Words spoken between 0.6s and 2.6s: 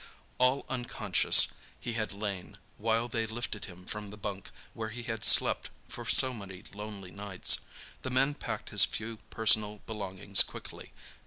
unconscious he had lain